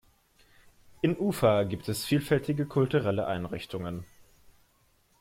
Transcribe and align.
In 1.03 1.15
Ufa 1.15 1.61
gibt 1.61 1.87
es 1.87 2.05
vielfältige 2.05 2.65
kulturelle 2.65 3.27
Einrichtungen. 3.27 4.03